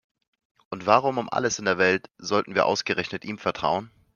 Und 0.71 0.87
warum 0.87 1.19
um 1.19 1.29
alles 1.29 1.59
in 1.59 1.65
der 1.65 1.77
Welt 1.77 2.09
sollten 2.17 2.55
wir 2.55 2.65
ausgerechnet 2.65 3.23
ihm 3.23 3.37
vertrauen? 3.37 3.91